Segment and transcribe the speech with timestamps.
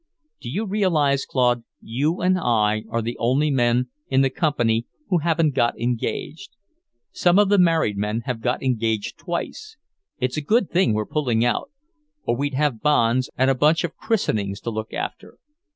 [0.39, 5.19] Do you realize, Claude, you and I are the only men in the Company who
[5.19, 6.55] haven't got engaged?
[7.11, 9.77] Some of the married men have got engaged twice.
[10.17, 11.69] It's a good thing we're pulling out,
[12.23, 15.37] or we'd have banns and a bunch of christenings to look after."